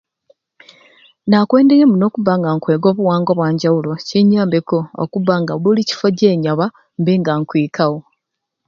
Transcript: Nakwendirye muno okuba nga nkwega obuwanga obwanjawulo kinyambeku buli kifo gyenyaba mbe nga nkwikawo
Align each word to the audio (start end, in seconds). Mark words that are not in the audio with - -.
Nakwendirye 1.29 1.85
muno 1.91 2.05
okuba 2.09 2.33
nga 2.37 2.49
nkwega 2.55 2.87
obuwanga 2.91 3.29
obwanjawulo 3.31 3.89
kinyambeku 4.07 4.77
buli 5.63 5.81
kifo 5.89 6.07
gyenyaba 6.17 6.65
mbe 6.99 7.13
nga 7.19 7.33
nkwikawo 7.39 7.99